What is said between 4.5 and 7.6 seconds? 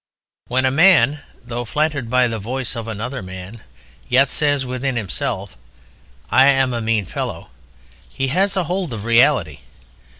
within himself, "I am a mean fellow,"